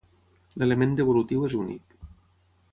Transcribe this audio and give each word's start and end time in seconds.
L'element 0.61 0.95
devolutiu 1.01 1.47
és 1.51 1.55
únic. 1.61 1.97